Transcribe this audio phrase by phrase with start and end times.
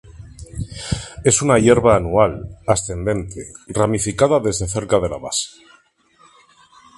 [1.23, 5.51] Es una hierba anual, ascendente, ramificada desde cerca de la base.